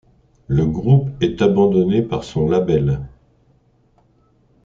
Le 0.47 0.65
groupe 0.65 1.11
est 1.21 1.43
abandonné 1.43 2.01
par 2.01 2.23
son 2.23 2.47
label. 2.49 3.07